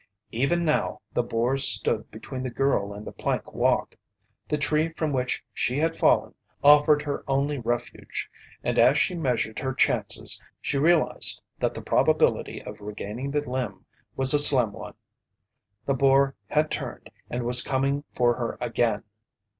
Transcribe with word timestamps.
Even 0.31 0.65
now, 0.65 0.99
the 1.13 1.21
boar 1.21 1.59
stood 1.59 2.09
between 2.09 2.41
the 2.41 2.49
girl 2.49 2.91
and 2.91 3.05
the 3.05 3.11
plank 3.11 3.53
walk. 3.53 3.95
The 4.49 4.57
tree 4.57 4.89
from 4.93 5.13
which 5.13 5.43
she 5.53 5.77
had 5.77 5.95
fallen, 5.95 6.33
offered 6.63 7.03
her 7.03 7.23
only 7.27 7.59
refuge, 7.59 8.27
and 8.63 8.79
as 8.79 8.97
she 8.97 9.13
measured 9.13 9.59
her 9.59 9.75
chances, 9.75 10.41
she 10.59 10.79
realized 10.79 11.39
that 11.59 11.75
the 11.75 11.83
probability 11.83 12.63
of 12.63 12.81
regaining 12.81 13.29
the 13.29 13.47
limb 13.47 13.85
was 14.15 14.33
a 14.33 14.39
slim 14.39 14.73
one. 14.73 14.95
The 15.85 15.93
boar 15.93 16.33
had 16.47 16.71
turned 16.71 17.11
and 17.29 17.43
was 17.43 17.61
coming 17.61 18.03
for 18.15 18.33
her 18.37 18.57
again. 18.59 19.03